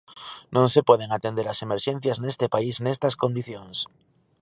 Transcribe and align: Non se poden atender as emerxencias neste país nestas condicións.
Non 0.55 0.67
se 0.73 0.81
poden 0.89 1.09
atender 1.11 1.45
as 1.49 1.59
emerxencias 1.65 2.17
neste 2.23 2.45
país 2.53 2.75
nestas 2.85 3.17
condicións. 3.23 3.77